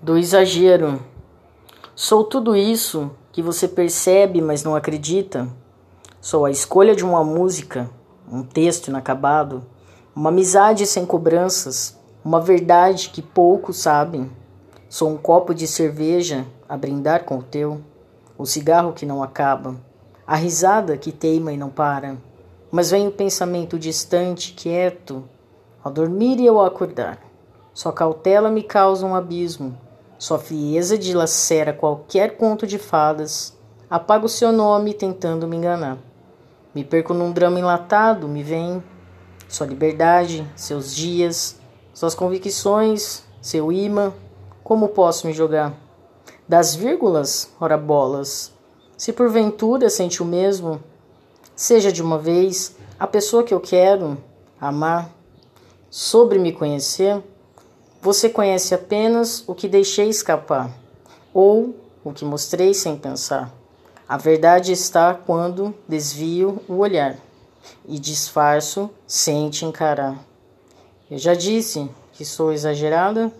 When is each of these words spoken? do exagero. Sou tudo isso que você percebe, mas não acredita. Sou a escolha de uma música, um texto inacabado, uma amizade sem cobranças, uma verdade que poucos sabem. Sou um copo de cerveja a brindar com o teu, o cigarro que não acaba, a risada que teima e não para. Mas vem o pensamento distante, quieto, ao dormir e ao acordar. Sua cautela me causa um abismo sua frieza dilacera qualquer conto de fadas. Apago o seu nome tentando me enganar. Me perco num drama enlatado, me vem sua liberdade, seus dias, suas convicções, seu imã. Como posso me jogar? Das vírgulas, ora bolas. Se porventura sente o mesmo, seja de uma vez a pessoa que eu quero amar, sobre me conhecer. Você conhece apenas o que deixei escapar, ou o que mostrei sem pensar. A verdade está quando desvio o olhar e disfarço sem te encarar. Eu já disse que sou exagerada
do 0.00 0.16
exagero. 0.16 1.02
Sou 1.94 2.22
tudo 2.22 2.54
isso 2.54 3.10
que 3.32 3.42
você 3.42 3.66
percebe, 3.66 4.40
mas 4.40 4.62
não 4.62 4.76
acredita. 4.76 5.48
Sou 6.20 6.44
a 6.44 6.50
escolha 6.50 6.94
de 6.94 7.04
uma 7.04 7.24
música, 7.24 7.90
um 8.30 8.44
texto 8.44 8.88
inacabado, 8.88 9.64
uma 10.14 10.30
amizade 10.30 10.86
sem 10.86 11.04
cobranças, 11.04 11.98
uma 12.24 12.40
verdade 12.40 13.10
que 13.10 13.20
poucos 13.20 13.78
sabem. 13.78 14.30
Sou 14.88 15.10
um 15.10 15.16
copo 15.16 15.52
de 15.52 15.66
cerveja 15.66 16.46
a 16.68 16.76
brindar 16.76 17.24
com 17.24 17.38
o 17.38 17.42
teu, 17.42 17.80
o 18.36 18.46
cigarro 18.46 18.92
que 18.92 19.04
não 19.04 19.20
acaba, 19.20 19.74
a 20.24 20.36
risada 20.36 20.96
que 20.96 21.10
teima 21.10 21.52
e 21.52 21.56
não 21.56 21.70
para. 21.70 22.16
Mas 22.70 22.92
vem 22.92 23.08
o 23.08 23.12
pensamento 23.12 23.76
distante, 23.76 24.52
quieto, 24.52 25.24
ao 25.82 25.90
dormir 25.90 26.38
e 26.38 26.46
ao 26.46 26.64
acordar. 26.64 27.18
Sua 27.74 27.92
cautela 27.92 28.48
me 28.48 28.62
causa 28.62 29.04
um 29.04 29.14
abismo 29.14 29.87
sua 30.18 30.38
frieza 30.38 30.98
dilacera 30.98 31.72
qualquer 31.72 32.36
conto 32.36 32.66
de 32.66 32.76
fadas. 32.76 33.56
Apago 33.88 34.26
o 34.26 34.28
seu 34.28 34.50
nome 34.50 34.92
tentando 34.92 35.46
me 35.46 35.56
enganar. 35.56 35.96
Me 36.74 36.84
perco 36.84 37.14
num 37.14 37.32
drama 37.32 37.58
enlatado, 37.58 38.28
me 38.28 38.42
vem 38.42 38.82
sua 39.48 39.66
liberdade, 39.66 40.46
seus 40.54 40.94
dias, 40.94 41.58
suas 41.94 42.14
convicções, 42.14 43.22
seu 43.40 43.72
imã. 43.72 44.12
Como 44.62 44.88
posso 44.88 45.26
me 45.26 45.32
jogar? 45.32 45.72
Das 46.46 46.74
vírgulas, 46.74 47.50
ora 47.60 47.78
bolas. 47.78 48.52
Se 48.96 49.12
porventura 49.12 49.88
sente 49.88 50.22
o 50.22 50.26
mesmo, 50.26 50.82
seja 51.54 51.92
de 51.92 52.02
uma 52.02 52.18
vez 52.18 52.76
a 52.98 53.06
pessoa 53.06 53.44
que 53.44 53.54
eu 53.54 53.60
quero 53.60 54.18
amar, 54.60 55.10
sobre 55.88 56.38
me 56.38 56.52
conhecer. 56.52 57.22
Você 58.00 58.28
conhece 58.28 58.74
apenas 58.74 59.42
o 59.46 59.54
que 59.54 59.66
deixei 59.66 60.08
escapar, 60.08 60.70
ou 61.34 61.74
o 62.04 62.12
que 62.12 62.24
mostrei 62.24 62.72
sem 62.72 62.96
pensar. 62.96 63.52
A 64.08 64.16
verdade 64.16 64.72
está 64.72 65.12
quando 65.12 65.74
desvio 65.86 66.62
o 66.68 66.76
olhar 66.76 67.16
e 67.86 67.98
disfarço 67.98 68.88
sem 69.06 69.50
te 69.50 69.64
encarar. 69.64 70.16
Eu 71.10 71.18
já 71.18 71.34
disse 71.34 71.90
que 72.12 72.24
sou 72.24 72.52
exagerada 72.52 73.32